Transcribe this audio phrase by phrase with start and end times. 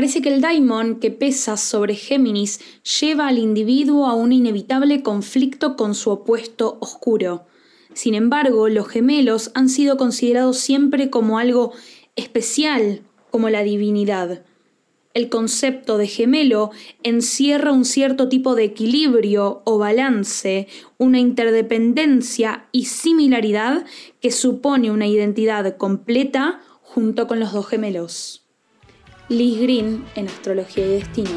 [0.00, 2.58] Parece que el daimon que pesa sobre Géminis
[3.02, 7.44] lleva al individuo a un inevitable conflicto con su opuesto oscuro.
[7.92, 11.74] Sin embargo, los gemelos han sido considerados siempre como algo
[12.16, 14.42] especial, como la divinidad.
[15.12, 16.70] El concepto de gemelo
[17.02, 23.84] encierra un cierto tipo de equilibrio o balance, una interdependencia y similaridad
[24.22, 28.39] que supone una identidad completa junto con los dos gemelos.
[29.30, 31.30] Liz Green en Astrología y Destino.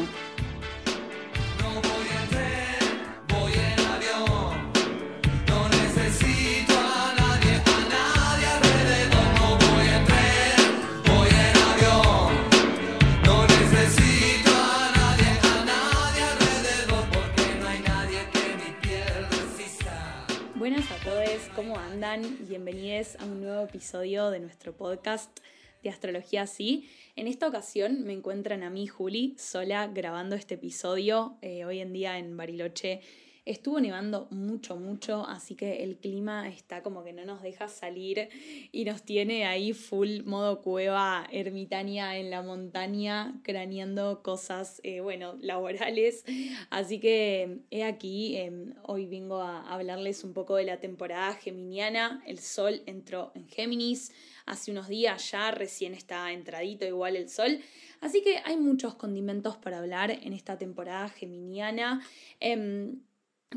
[20.56, 22.22] Buenas a todos, ¿cómo andan?
[22.48, 25.38] Bienvenidos a un nuevo episodio de nuestro podcast
[25.84, 26.88] de Astrología Sí.
[27.14, 31.36] En esta ocasión me encuentran a mí, Juli, sola grabando este episodio.
[31.42, 33.02] Eh, hoy en día en Bariloche
[33.44, 38.28] estuvo nevando mucho, mucho, así que el clima está como que no nos deja salir
[38.72, 45.36] y nos tiene ahí full modo cueva ermitaña en la montaña, craneando cosas, eh, bueno,
[45.40, 46.24] laborales.
[46.70, 52.22] Así que he aquí, em, hoy vengo a hablarles un poco de la temporada geminiana.
[52.26, 54.12] El sol entró en Géminis
[54.46, 57.60] hace unos días ya, recién está entradito igual el sol.
[58.00, 62.02] Así que hay muchos condimentos para hablar en esta temporada geminiana.
[62.40, 63.00] Em,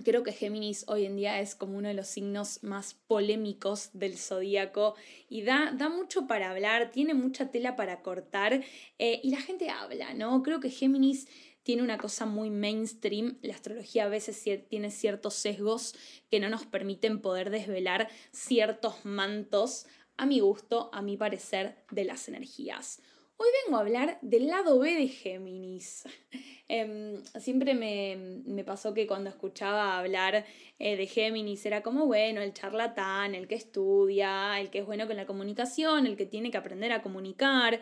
[0.03, 4.17] creo que Géminis hoy en día es como uno de los signos más polémicos del
[4.17, 4.95] zodíaco
[5.29, 8.63] y da, da mucho para hablar, tiene mucha tela para cortar
[8.99, 10.41] eh, y la gente habla, ¿no?
[10.43, 11.27] Creo que Géminis
[11.63, 13.39] tiene una cosa muy mainstream.
[13.41, 15.95] La astrología a veces tiene ciertos sesgos
[16.31, 22.05] que no nos permiten poder desvelar ciertos mantos a mi gusto, a mi parecer, de
[22.05, 23.01] las energías.
[23.39, 26.03] Hoy vengo a hablar del lado B de Géminis.
[26.69, 30.45] Em, siempre me, pasó que cuando escuchaba hablar
[30.79, 35.07] eh, de Géminis era como, bueno, el charlatán, el que estudia, el que es bueno
[35.07, 37.79] con la comunicación, el que tiene que aprender a comunicar.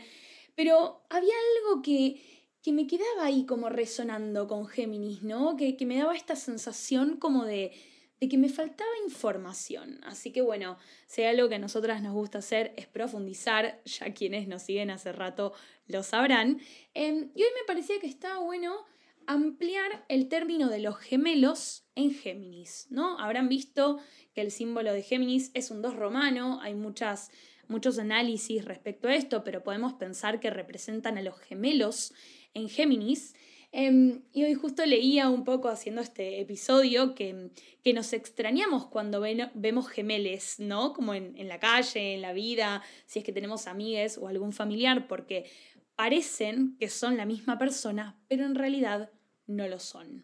[0.54, 2.22] Pero había algo que,
[2.62, 5.56] que me quedaba ahí como resonando con Géminis, ¿no?
[5.58, 7.72] Que, que me daba esta sensación como de,
[8.20, 10.00] de que me faltaba información.
[10.04, 10.78] Así que bueno,
[11.08, 15.12] si algo que a nosotras nos gusta hacer es profundizar, ya quienes nos siguen hace
[15.12, 15.54] rato
[15.88, 16.60] lo sabrán.
[16.94, 18.86] Em, y hoy me parecía que estaba bueno
[19.28, 23.20] ampliar el término de los gemelos en Géminis, ¿no?
[23.20, 24.00] Habrán visto
[24.34, 27.32] que el símbolo de Géminis es un 2 romano, hay muchas,
[27.68, 32.14] muchos análisis respecto a esto, pero podemos pensar que representan a los gemelos
[32.54, 33.34] en Géminis.
[33.78, 37.50] Em, y hoy justo leía un poco haciendo este episodio que,
[37.84, 40.94] que nos extrañamos cuando vemos gemeles, ¿no?
[40.94, 44.54] Como en, en, la calle, en la vida, si es que tenemos amigues o algún
[44.54, 45.52] familiar, porque
[45.98, 49.12] parecen que son la misma persona, pero en realidad
[49.46, 50.24] no lo son.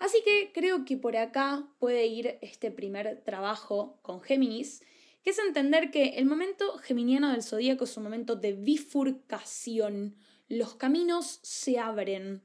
[0.00, 4.82] Así que creo que por acá puede ir este primer trabajo con Géminis,
[5.22, 10.16] que es entender que el momento geminiano del zodíaco es un momento de bifurcación.
[10.48, 12.42] Los caminos se abren,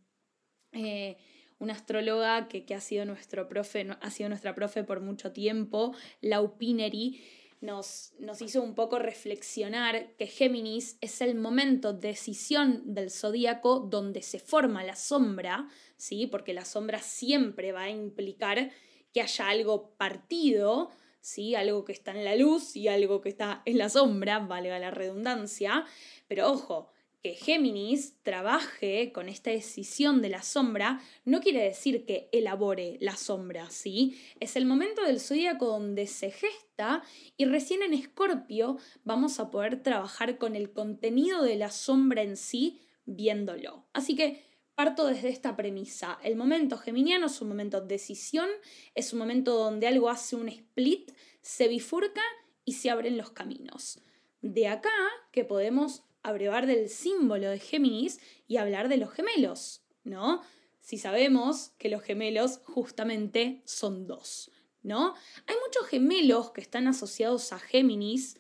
[0.73, 1.17] eh,
[1.59, 6.57] una astróloga que, ha sido nuestro profe, ha sido nuestra profe por mucho tiempo, Lau
[6.57, 7.21] Pineri,
[7.61, 13.81] nos, nos, hizo un poco reflexionar que Géminis es el momento de decisión del zodíaco
[13.81, 16.25] donde se forma la sombra, ¿sí?
[16.27, 18.71] porque la sombra siempre va a implicar
[19.13, 21.55] que haya algo partido, ¿sí?
[21.55, 24.91] algo que está en la luz y algo que está en la sombra, valga la
[24.91, 25.85] redundancia,
[26.29, 26.89] pero ojo,
[27.21, 33.17] que Géminis trabaje con esta decisión de la sombra no quiere decir que elabore la
[33.17, 34.17] sombra, ¿sí?
[34.39, 37.03] Es el momento del zodíaco donde se gesta
[37.35, 42.37] y recién en Escorpio vamos a poder trabajar con el contenido de la sombra en
[42.37, 43.85] sí viéndolo.
[43.91, 46.19] Así que parto desde esta premisa.
[46.23, 48.47] El momento geminiano es un momento de decisión,
[48.95, 52.21] es un momento donde algo hace un split, se bifurca
[52.63, 53.99] y se abren los caminos.
[54.41, 54.89] De acá
[55.33, 60.41] que podemos abrevar del símbolo de Géminis y hablar de los gemelos, ¿no?
[60.81, 64.51] Si sabemos que los gemelos justamente son dos,
[64.81, 65.13] ¿no?
[65.45, 68.37] Hay muchos gemelos que están asociados a Géminis.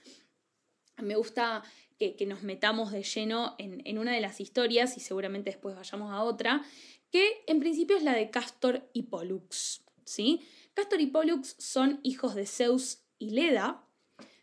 [0.97, 1.63] Me gusta
[1.97, 6.11] que, nos metamos de lleno en, en, una de las historias y seguramente después vayamos
[6.11, 6.63] a otra,
[7.11, 10.41] que en principio es la de Castor y Pollux, ¿sí?
[10.73, 13.85] Castor y Pollux son hijos de Zeus y Leda.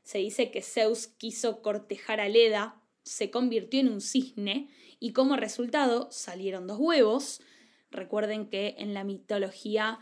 [0.02, 4.68] Se dice que Zeus quiso cortejar a Leda se convirtió en un cisne
[4.98, 7.40] y como resultado salieron dos huevos.
[7.90, 10.00] Recuerden que en la mitología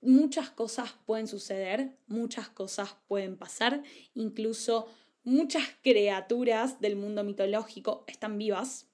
[0.00, 3.82] muchas cosas pueden suceder, muchas cosas pueden pasar,
[4.14, 4.86] incluso
[5.22, 8.88] muchas criaturas del mundo mitológico están vivas.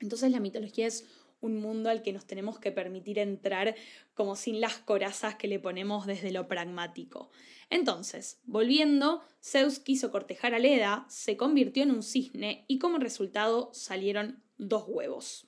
[0.00, 1.06] Entonces la mitología es
[1.44, 3.74] un mundo al que nos tenemos que permitir entrar
[4.14, 7.30] como sin las corazas que le ponemos desde lo pragmático.
[7.70, 13.70] Entonces, volviendo, Zeus quiso cortejar a Leda, se convirtió en un cisne y como resultado
[13.72, 15.46] salieron dos huevos.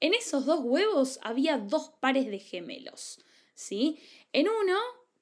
[0.00, 3.20] En esos dos huevos había dos pares de gemelos,
[3.54, 3.98] ¿sí?
[4.32, 4.78] En uno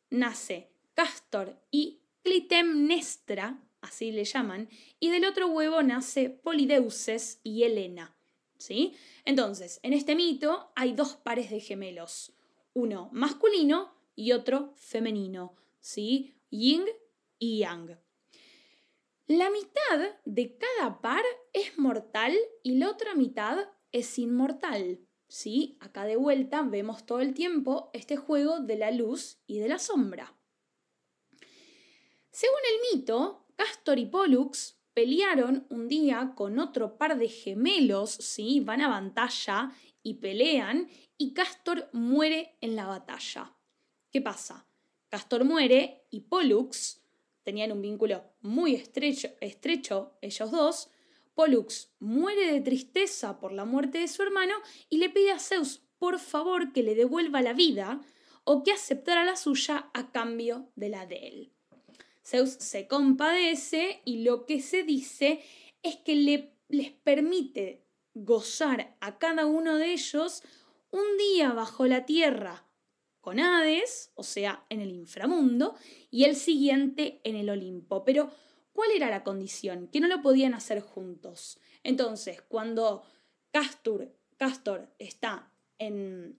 [0.08, 4.68] nace Castor y Clitemnestra, así le llaman,
[5.00, 8.17] y del otro huevo nace Polideuces y Helena.
[8.58, 8.94] ¿Sí?
[9.24, 12.32] Entonces, en este mito hay dos pares de gemelos,
[12.74, 16.34] uno masculino y otro femenino, ¿sí?
[16.50, 16.84] Ying
[17.38, 17.98] y Yang.
[19.26, 21.22] La mitad de cada par
[21.52, 25.00] es mortal y la otra mitad es inmortal.
[25.28, 25.76] ¿sí?
[25.80, 29.78] Acá de vuelta vemos todo el tiempo este juego de la luz y de la
[29.78, 30.34] sombra.
[32.30, 38.58] Según el mito, Castor y Pollux pelearon un día con otro par de gemelos, ¿sí?
[38.58, 39.70] Van a batalla
[40.02, 43.54] y pelean y Castor muere en la batalla.
[44.10, 44.66] ¿Qué pasa?
[45.08, 47.00] Castor muere y Pollux,
[47.44, 50.88] tenían un vínculo muy estrecho, estrecho ellos dos,
[51.32, 54.54] Pollux muere de tristeza por la muerte de su hermano
[54.90, 58.00] y le pide a Zeus por favor que le devuelva la vida
[58.42, 61.57] o que aceptara la suya a cambio de la de él.
[62.28, 65.40] Zeus se compadece y lo que se dice
[65.82, 70.42] es que le, les permite gozar a cada uno de ellos
[70.90, 72.66] un día bajo la tierra
[73.22, 75.74] con Hades, o sea, en el inframundo,
[76.10, 78.04] y el siguiente en el Olimpo.
[78.04, 78.30] Pero,
[78.72, 79.88] ¿cuál era la condición?
[79.88, 81.58] Que no lo podían hacer juntos.
[81.82, 83.04] Entonces, cuando
[83.50, 86.38] Castor, Castor está en,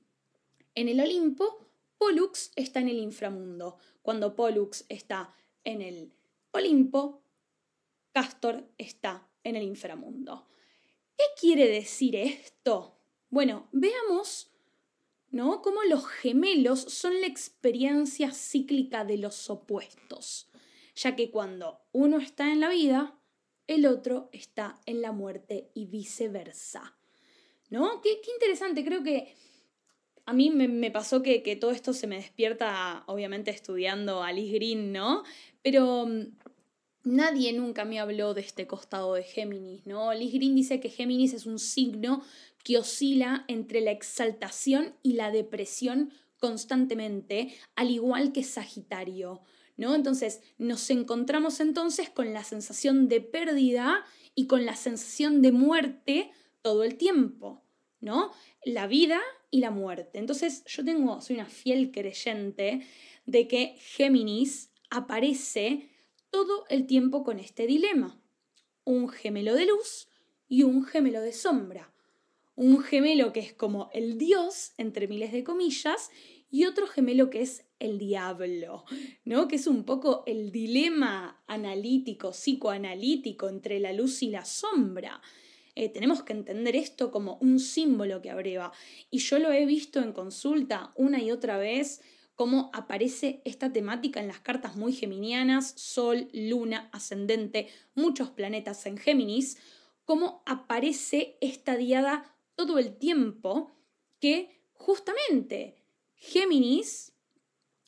[0.76, 3.78] en el Olimpo, Pollux está en el inframundo.
[4.02, 5.34] Cuando Pollux está
[5.64, 6.14] en el
[6.52, 7.22] Olimpo,
[8.12, 10.48] Castor está en el inframundo.
[11.18, 12.96] ¿Qué quiere decir esto?
[13.30, 14.50] Bueno, veamos
[15.32, 15.62] ¿no?
[15.62, 20.50] Cómo los gemelos son la experiencia cíclica de los opuestos,
[20.96, 23.16] ya que cuando uno está en la vida,
[23.68, 26.96] el otro está en la muerte y viceversa.
[27.70, 28.02] ¿No?
[28.02, 29.36] Qué, interesante, creo que
[30.30, 34.92] a mí me, pasó que, que, todo esto se me despierta, obviamente, estudiando Alice Green,
[34.92, 35.24] ¿no?
[35.64, 36.28] Pero mm,
[37.04, 40.12] nadie nunca me habló de este costado de Géminis, ¿no?
[40.12, 42.24] Alice Green dice que Géminis es un signo
[42.64, 49.42] que oscila entre la exaltación y la depresión constantemente, al igual que Sagitario,
[49.78, 49.96] ¿no?
[49.96, 54.06] Entonces, nos encontramos entonces con la sensación de pérdida
[54.36, 56.30] y con la sensación de muerte
[56.62, 57.64] todo el tiempo,
[58.00, 58.32] ¿no?
[58.64, 59.20] La vida
[59.52, 60.20] y la muerte.
[60.20, 62.82] Entonces, yo tengo, soy una fiel creyente
[63.26, 65.90] de que Géminis aparece
[66.30, 68.22] todo el tiempo con este dilema.
[68.84, 70.08] Un gemelo de luz
[70.48, 71.94] y un gemelo de sombra.
[72.56, 76.10] Un gemelo que es como el dios, entre miles de comillas,
[76.52, 78.84] y otro gemelo que es el diablo,
[79.24, 79.48] ¿no?
[79.48, 85.22] Que es un poco el dilema analítico, psicoanalítico entre la luz y la sombra.
[85.80, 88.74] Eh, tenemos que entender esto como un símbolo que abreva.
[89.10, 92.02] Y yo lo he visto en consulta una y otra vez
[92.36, 98.98] cómo aparece esta temática en las cartas muy geminianas, Sol, Luna, Ascendente, muchos planetas en
[98.98, 99.58] Géminis,
[100.04, 103.72] cómo aparece esta diada todo el tiempo
[104.20, 105.78] que justamente
[106.16, 107.14] Géminis,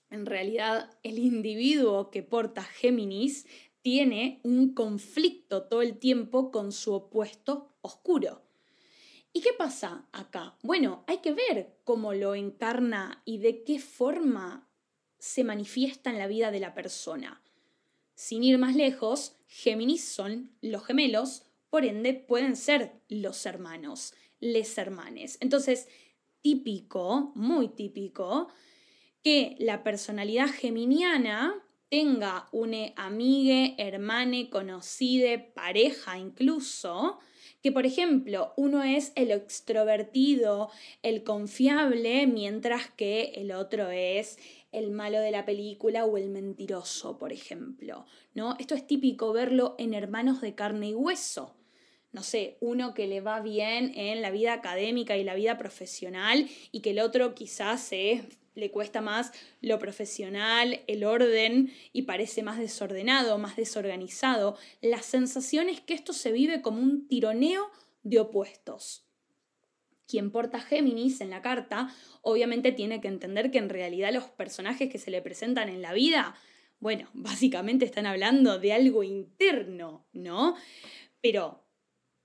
[0.10, 3.48] en realidad el individuo que porta Géminis,
[3.82, 8.42] tiene un conflicto todo el tiempo con su opuesto oscuro.
[9.34, 10.58] ¿Y qué pasa acá?
[10.62, 14.68] Bueno, hay que ver cómo lo encarna y de qué forma
[15.20, 17.42] se manifiesta en la vida de la persona.
[18.16, 24.78] Sin ir más lejos, Géminis son los gemelos, por ende pueden ser los hermanos, les
[24.78, 25.38] hermanes.
[25.42, 25.88] Entonces,
[26.42, 28.50] típico, muy típico,
[29.24, 37.20] que la personalidad geminiana tenga una amiga, hermane, conocide, pareja incluso,
[37.62, 40.70] que por ejemplo uno es el extrovertido,
[41.04, 44.38] el confiable, mientras que el otro es
[44.72, 48.56] el malo de la película o el mentiroso, por ejemplo, ¿no?
[48.60, 51.56] Esto es típico verlo en hermanos de carne y hueso.
[52.14, 56.50] No sé, uno que le va bien en la vida académica y la vida profesional
[56.72, 58.24] y que el otro quizás se
[58.56, 59.32] le cuesta más
[59.62, 64.58] lo profesional, el orden y parece más desordenado, más desorganizado.
[64.82, 67.70] La sensación es que esto se vive como un tironeo
[68.04, 69.06] de opuestos.
[70.08, 74.92] Quien porta Géminis en la carta obviamente tiene que entender que en realidad los personajes
[74.92, 76.36] que se le presentan en la vida,
[76.80, 80.56] bueno, básicamente están hablando de algo interno, ¿no?
[81.22, 81.64] Pero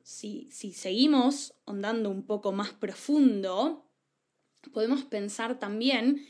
[0.03, 3.86] si, si seguimos ondando un poco más profundo,
[4.69, 6.27] podemos pensar también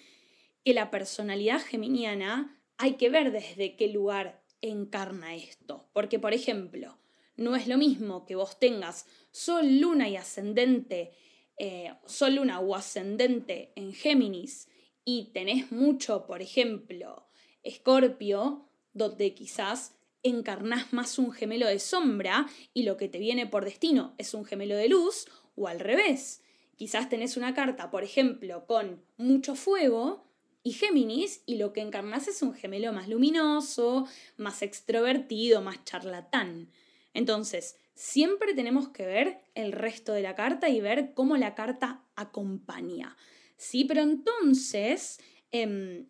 [0.65, 5.89] que la personalidad geminiana hay que ver desde qué lugar encarna esto.
[5.93, 6.99] Porque, por ejemplo,
[7.37, 11.13] no es lo mismo que vos tengas Sol, Luna y ascendente,
[11.59, 14.69] eh, Sol, Luna o ascendente en Géminis
[15.05, 17.29] y tenés mucho, por ejemplo,
[17.63, 23.65] Escorpio, donde quizás encarnás más un gemelo de sombra y lo que te viene por
[23.65, 26.43] destino es un gemelo de luz, o al revés.
[26.77, 30.25] Quizás tenés una carta, por ejemplo, con mucho fuego
[30.63, 34.07] y Géminis y lo que encarnás es un gemelo más luminoso,
[34.37, 36.71] más extrovertido, más charlatán.
[37.15, 42.03] Entonces, siempre tenemos que ver el resto de la carta y ver cómo la carta
[42.15, 43.17] acompaña.
[43.57, 45.19] Sí, pero entonces
[45.51, 46.07] em,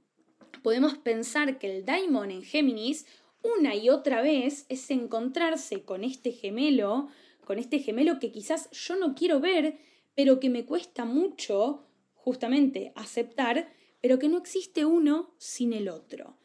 [0.63, 3.07] podemos pensar que el Daimon en Géminis
[3.43, 7.09] una y otra vez es encontrarse con este gemelo,
[7.45, 9.79] con este gemelo que quizás yo no quiero ver,
[10.17, 16.37] pero que me cuesta mucho justamente aceptar, pero que no existe uno sin el otro.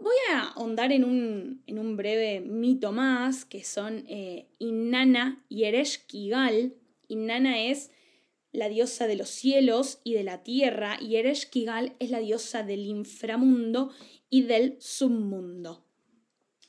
[0.00, 6.74] Voy a ahondar en un, breve mito más, que son eh, Inanna y Ereshkigal.
[7.08, 7.90] Inanna es
[8.52, 12.86] la diosa de los cielos y de la tierra, y Ereshkigal es la diosa del
[12.86, 13.90] inframundo
[14.30, 15.84] y del submundo.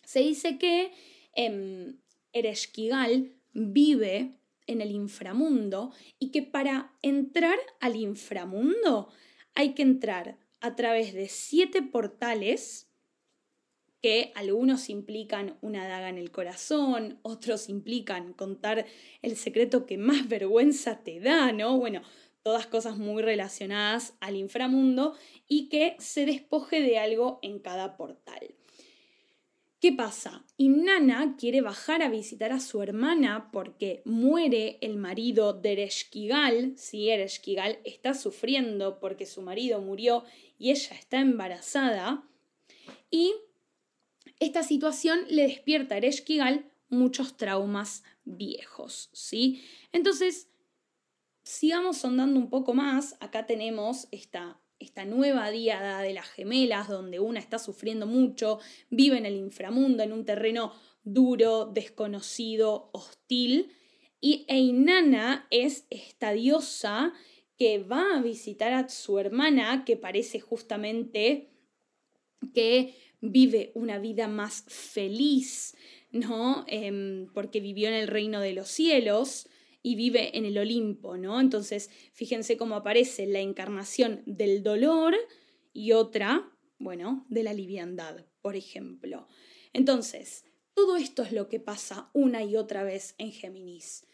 [0.04, 0.92] Se dice que
[1.36, 2.00] em,
[2.34, 9.10] Ereshkigal vive en el inframundo y que para entrar al inframundo
[9.56, 12.88] hay que entrar a través de siete portales
[14.02, 18.86] que algunos implican una daga en el corazón, otros implican contar
[19.22, 21.78] el secreto que más vergüenza te da, ¿no?
[21.78, 22.04] Bueno,
[22.44, 25.16] todas cosas muy relacionadas al inframundo
[25.48, 28.56] y que se despoje de algo en cada portal.
[29.80, 30.44] ¿Qué pasa?
[30.58, 36.74] Inanna quiere bajar a visitar a su hermana porque muere el marido de Ereshkigal.
[36.78, 40.24] Si Ereshkigal está sufriendo porque su marido murió
[40.58, 42.28] y ella está embarazada.
[43.12, 43.36] Y
[44.40, 49.64] esta situación le despierta a Ereshkigal muchos traumas viejos, ¿sí?
[49.92, 50.50] Entonces,
[51.44, 53.16] sigamos sondando un poco más.
[53.20, 59.18] Acá tenemos esta esta nueva diada de las gemelas, donde una está sufriendo mucho, vive
[59.18, 63.72] en el inframundo, en un terreno duro, desconocido, hostil.
[64.20, 67.14] Y Einana es esta diosa
[67.58, 71.50] que va a visitar a su hermana, que parece justamente
[72.54, 75.76] que vive una vida más feliz,
[76.12, 76.66] ¿no?
[76.68, 79.48] Em, porque vivió en el reino de los cielos
[79.88, 81.40] y vive en el Olimpo, ¿no?
[81.40, 85.16] Entonces, fíjense cómo aparece la encarnación del dolor
[85.72, 89.30] y otra, bueno, de la liviandad, por ejemplo.
[89.72, 94.06] Entonces, todo esto es lo que pasa una y otra vez en Géminis.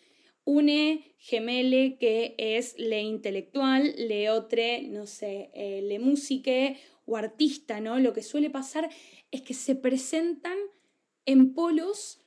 [0.46, 6.77] Une gemele que es le intelectual, le otre, no sé, eh, le musique
[7.08, 7.98] o artista, ¿no?
[7.98, 8.92] Lo que suele pasar
[9.32, 10.58] es que se presentan
[11.25, 12.20] en polos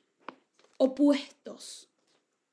[0.78, 1.90] opuestos,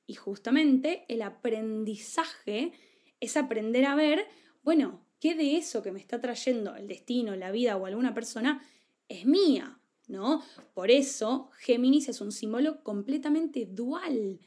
[0.06, 2.74] y justamente el aprendizaje
[3.20, 4.28] es aprender a ver,
[4.64, 8.62] bueno, ¿qué de eso que me está trayendo el destino, la vida o alguna persona
[9.08, 9.80] es mía?
[10.08, 10.44] ¿No?
[10.74, 14.42] Por eso Géminis es un símbolo completamente dual.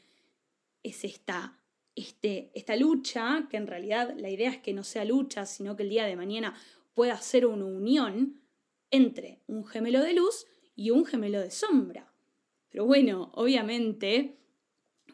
[0.83, 1.59] Es esta,
[1.95, 5.81] este, esta lucha, que en realidad la idea es que no sea lucha, sino que
[5.81, 6.55] el día de mañana
[6.93, 8.39] pueda ser una unión
[8.91, 10.45] entre un gemelo de luz
[10.75, 12.13] y un gemelo de sombra.
[12.69, 14.37] Pero bueno, obviamente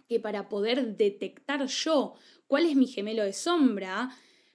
[0.07, 2.15] que para poder detectar yo
[2.47, 4.09] cuál es mi gemelo de sombra,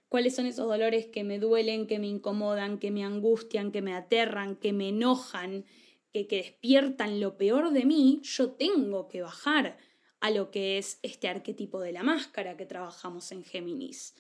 [0.09, 3.95] cuáles son esos dolores que me duelen, que me incomodan, que me angustian, que me
[3.95, 5.65] aterran, que me enojan,
[6.13, 9.79] que, que despiertan lo peor de mí, yo tengo que bajar
[10.21, 14.15] a lo que es este arquetipo de la máscara que trabajamos en Géminis.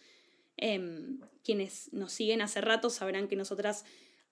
[0.56, 3.84] Em, quienes nos siguen hace rato sabrán que nosotras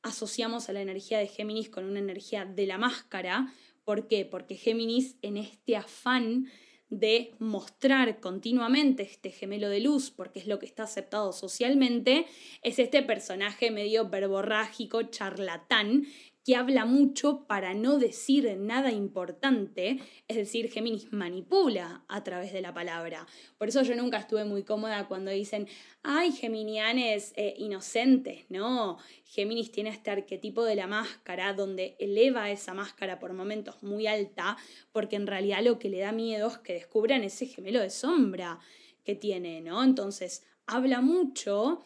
[0.03, 3.53] asociamos a la energía de Géminis con una energía de la máscara.
[3.85, 4.25] ¿Por qué?
[4.25, 6.49] Porque Géminis en este afán
[6.89, 12.27] de mostrar continuamente este gemelo de luz, porque es lo que está aceptado socialmente,
[12.63, 16.07] es este personaje medio verborrágico, charlatán,
[16.47, 19.99] que habla mucho para no decir nada importante,
[20.29, 23.27] es decir, Géminis manipula a través de la palabra.
[23.59, 25.67] Por eso yo nunca estuve muy cómoda cuando dicen,
[26.05, 32.75] ay, Geminianes eh, inocentes, no, Géminis tiene este arquetipo de la máscara donde eleva esa
[32.75, 34.57] máscara por momentos muy alta,
[34.93, 38.61] porque en realidad lo que le da miedo es que descubran ese gemelo de sombra
[39.03, 39.83] que tiene, ¿no?
[39.83, 41.83] Entonces, habla mucho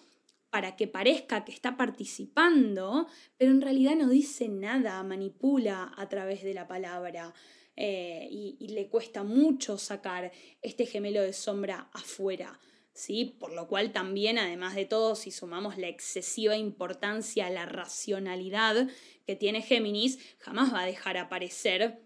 [0.51, 6.43] para que parezca que está participando, pero en realidad no dice nada, manipula a través
[6.43, 7.33] de la palabra.
[7.77, 12.61] eh, y, le cuesta mucho sacar este gemelo de sombra afuera.
[12.93, 13.37] ¿Sí?
[13.39, 18.89] Por lo cual también, además de todo, si sumamos la excesiva importancia a la racionalidad
[19.25, 22.03] que tiene Géminis, jamás va a dejar aparecer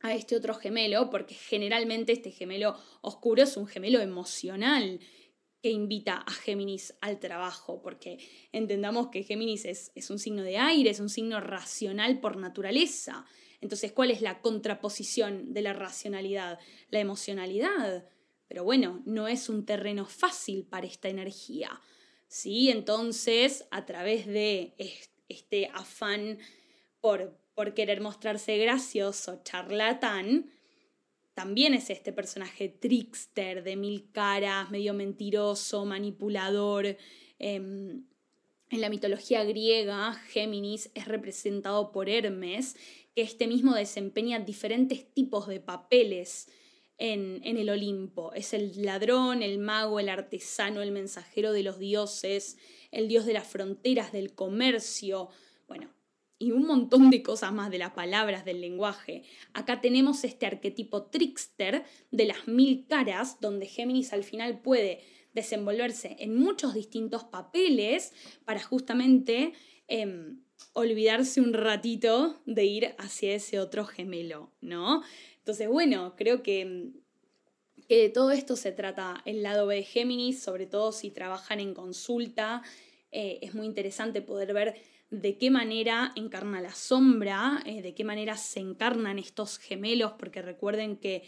[0.00, 5.00] a este otro gemelo, porque generalmente este gemelo oscuro es un gemelo emocional
[5.66, 8.18] que invita a Géminis al trabajo, porque
[8.52, 13.24] entendamos que Géminis es, un signo de aire, es un signo racional por naturaleza.
[13.60, 16.60] Entonces, ¿cuál es la contraposición de la racionalidad?
[16.90, 18.08] La emocionalidad.
[18.46, 21.80] Pero bueno, no es un terreno fácil para esta energía.
[22.28, 22.70] ¿sí?
[22.70, 24.76] Entonces, a través de
[25.28, 26.38] este afán
[27.00, 30.48] por querer mostrarse gracioso, charlatán,
[31.36, 36.96] también es este personaje trickster de mil caras, medio mentiroso, manipulador.
[37.38, 38.06] Em,
[38.70, 42.74] en la mitología griega, Géminis es representado por Hermes,
[43.14, 46.48] que este mismo desempeña diferentes tipos de papeles
[46.96, 48.32] en, en, el Olimpo.
[48.32, 52.56] Es el ladrón, el mago, el artesano, el mensajero de los dioses,
[52.90, 55.28] el dios de las fronteras, del comercio.
[56.38, 59.22] Y un montón de cosas más de las palabras del lenguaje.
[59.54, 65.00] Acá tenemos este arquetipo trickster de las mil caras, donde Géminis al final puede
[65.36, 68.12] desenvolverse en muchos distintos papeles
[68.44, 69.52] para justamente
[69.86, 70.40] em,
[70.72, 75.02] olvidarse un ratito de ir hacia ese otro gemelo, ¿no?
[75.38, 76.90] Entonces, bueno, creo que,
[77.88, 81.60] que de todo esto se trata el lado B de Géminis, sobre todo si trabajan
[81.60, 82.62] en consulta.
[83.12, 84.74] Eh, es muy interesante poder ver
[85.10, 90.42] de qué manera encarna la sombra, eh, de qué manera se encarnan estos gemelos, porque
[90.42, 91.22] recuerden que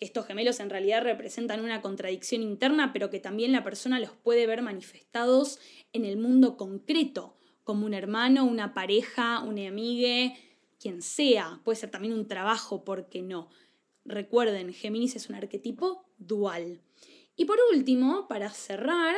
[0.00, 4.46] estos gemelos en realidad representan una contradicción interna, pero que también la persona los puede
[4.46, 5.58] ver manifestados
[5.92, 7.34] en el mundo concreto,
[7.64, 10.34] como un hermano, una pareja, una amiga,
[10.78, 11.60] quien sea.
[11.64, 13.50] Puede ser también un trabajo, ¿por qué no?
[14.04, 16.80] Recuerden, Géminis es un arquetipo dual.
[17.36, 19.14] Y por último, para cerrar,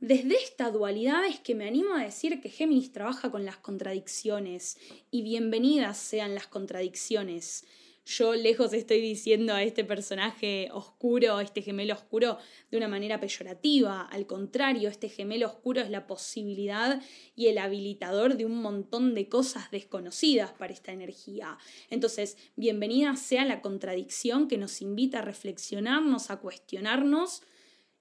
[0.00, 4.76] desde esta dualidad es que me animo a decir que Géminis trabaja con las contradicciones
[5.10, 7.64] y bienvenidas sean las contradicciones.
[8.06, 12.36] Yo lejos estoy diciendo a este personaje oscuro, a este gemelo oscuro,
[12.70, 14.02] de una manera peyorativa.
[14.02, 17.00] Al contrario, este gemelo oscuro es la posibilidad
[17.34, 21.56] y el habilitador de un montón de cosas desconocidas para esta energía.
[21.88, 27.40] Entonces, bienvenida sea la contradicción que nos invita a reflexionarnos, a cuestionarnos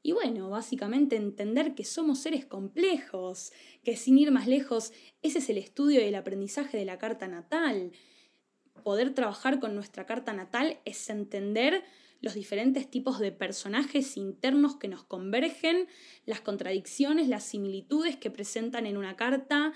[0.05, 5.49] y bueno, básicamente entender que somos seres complejos, que sin ir más lejos, ese es
[5.49, 7.93] el estudio y el aprendizaje de la carta natal.
[8.83, 11.85] Poder trabajar con nuestra carta natal es entender
[12.19, 15.87] los diferentes tipos de personajes internos que nos convergen,
[16.25, 19.73] las contradicciones, las similitudes que presentan en una carta,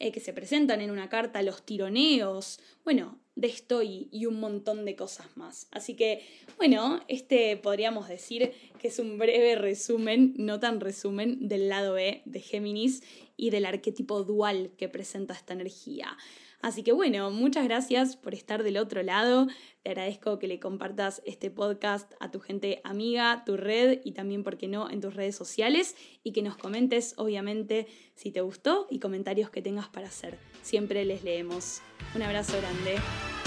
[0.00, 2.58] eh, que se presentan en una carta, los tironeos.
[2.84, 5.68] Bueno, de esto y, un montón de cosas más.
[5.70, 11.68] Así que, bueno, este podríamos decir que es un breve resumen, no tan resumen, del
[11.68, 13.02] lado B de Géminis
[13.36, 16.16] y del arquetipo dual que presenta esta energía.
[16.62, 19.46] Así que bueno, muchas gracias por estar del otro lado.
[19.82, 24.44] Te agradezco que le compartas este podcast a tu gente amiga, tu red y también,
[24.44, 28.86] ¿por qué no?, en tus redes sociales y que nos comentes, obviamente, si te gustó
[28.90, 30.38] y comentarios que tengas para hacer.
[30.62, 31.80] Siempre les leemos.
[32.14, 33.39] Un abrazo grande.